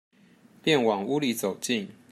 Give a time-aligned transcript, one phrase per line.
[0.63, 1.89] 便往屋裡走進